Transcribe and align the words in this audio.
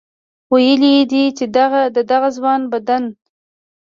ویلي 0.53 0.95
دي 1.11 1.23
چې 1.37 1.45
د 1.95 1.97
دغه 2.11 2.29
ځوان 2.37 2.61
د 2.65 2.69
بدن 2.73 3.03